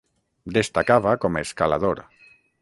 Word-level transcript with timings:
Destacava 0.55 1.13
com 1.27 1.37
a 1.41 1.45
escalador. 1.49 2.03